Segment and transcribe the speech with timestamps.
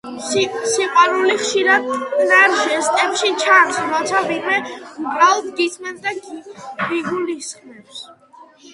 [0.75, 4.59] სიყვარული ხშირად წყნარ ჟესტებში ჩანს— როცა ვინმე
[5.05, 8.07] უბრალოდ გისმენს და გიგულისხმებს.